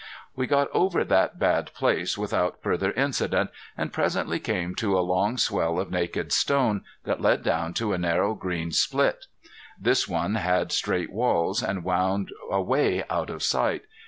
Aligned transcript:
We 0.35 0.47
got 0.47 0.67
over 0.71 1.03
that 1.03 1.37
bad 1.37 1.71
place 1.75 2.17
without 2.17 2.63
further 2.63 2.89
incident, 2.93 3.51
and 3.77 3.93
presently 3.93 4.39
came 4.39 4.73
to 4.77 4.97
a 4.97 5.01
long 5.05 5.37
swell 5.37 5.79
of 5.79 5.91
naked 5.91 6.33
stone 6.33 6.83
that 7.03 7.21
led 7.21 7.43
down 7.43 7.75
to 7.75 7.93
a 7.93 7.99
narrow 7.99 8.33
green 8.33 8.71
split. 8.71 9.27
This 9.79 10.07
one 10.07 10.33
had 10.33 10.71
straight 10.71 11.11
walls 11.13 11.61
and 11.61 11.83
wound 11.83 12.31
away 12.49 13.03
out 13.11 13.29
of 13.29 13.43
sight. 13.43 13.83